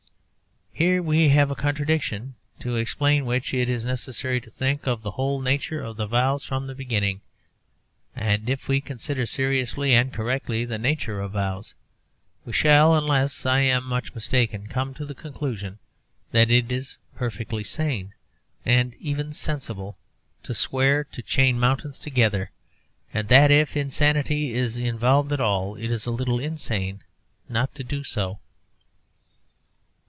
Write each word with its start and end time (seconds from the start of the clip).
Here 0.73 1.03
we 1.03 1.29
have 1.29 1.51
a 1.51 1.55
contradiction, 1.55 2.33
to 2.59 2.75
explain 2.75 3.27
which 3.27 3.53
it 3.53 3.69
is 3.69 3.85
necessary 3.85 4.41
to 4.41 4.49
think 4.49 4.87
of 4.87 5.03
the 5.03 5.11
whole 5.11 5.39
nature 5.39 5.79
of 5.79 5.97
vows 5.97 6.43
from 6.43 6.65
the 6.65 6.73
beginning. 6.73 7.21
And 8.15 8.49
if 8.49 8.67
we 8.67 8.81
consider 8.81 9.27
seriously 9.27 9.93
and 9.93 10.11
correctly 10.11 10.65
the 10.65 10.79
nature 10.79 11.21
of 11.21 11.33
vows, 11.33 11.75
we 12.45 12.53
shall, 12.53 12.95
unless 12.95 13.45
I 13.45 13.59
am 13.59 13.83
much 13.85 14.15
mistaken, 14.15 14.65
come 14.65 14.95
to 14.95 15.05
the 15.05 15.13
conclusion 15.13 15.77
that 16.31 16.49
it 16.49 16.71
is 16.71 16.97
perfectly 17.15 17.63
sane, 17.63 18.15
and 18.65 18.95
even 18.95 19.31
sensible, 19.33 19.99
to 20.41 20.55
swear 20.55 21.03
to 21.03 21.21
chain 21.21 21.59
mountains 21.59 21.99
together, 21.99 22.49
and 23.13 23.27
that, 23.27 23.51
if 23.51 23.77
insanity 23.77 24.55
is 24.55 24.77
involved 24.77 25.31
at 25.31 25.39
all, 25.41 25.75
it 25.75 25.91
is 25.91 26.07
a 26.07 26.11
little 26.11 26.39
insane 26.39 27.03
not 27.47 27.75
to 27.75 27.83
do 27.83 28.03
so. 28.03 28.39